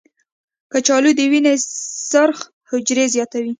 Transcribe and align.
کچالو 0.71 1.11
د 1.17 1.19
وینې 1.31 1.53
سرخ 2.11 2.37
حجرې 2.69 3.05
زیاتوي. 3.15 3.49